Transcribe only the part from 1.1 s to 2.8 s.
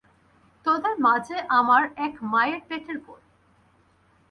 যে আমার এক মায়ের